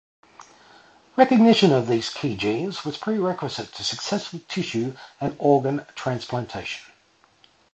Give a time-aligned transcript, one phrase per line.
[1.15, 6.91] Recognition of these key genes was prerequisite to successful tissue and organ transplantation.